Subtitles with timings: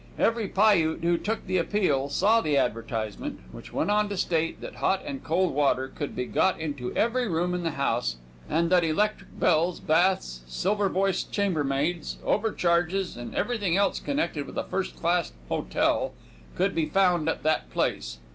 [0.17, 4.77] Every Piute who took the Appeal saw the advertisement, which went on to state that
[4.77, 8.15] hot and cold water could be got into every room in the house,
[8.49, 14.57] and that electric bells, baths, silver voiced chambermaids, over charges, and everything else connected with
[14.57, 16.13] a first class hotel,
[16.55, 18.17] could be found at that place.